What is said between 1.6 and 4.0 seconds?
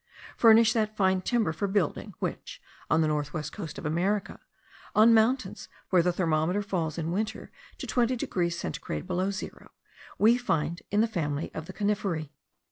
building, which, on the north west coast of